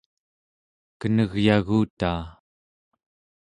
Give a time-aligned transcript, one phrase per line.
[0.99, 2.21] kenegyagutaa